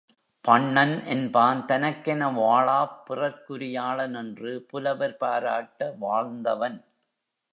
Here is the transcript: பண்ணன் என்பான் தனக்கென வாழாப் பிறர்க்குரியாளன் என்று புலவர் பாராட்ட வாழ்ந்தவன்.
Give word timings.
பண்ணன் 0.45 1.05
என்பான் 1.05 1.65
தனக்கென 1.65 2.29
வாழாப் 2.31 2.95
பிறர்க்குரியாளன் 3.09 4.17
என்று 4.17 4.51
புலவர் 4.69 5.17
பாராட்ட 5.17 5.95
வாழ்ந்தவன். 5.99 6.79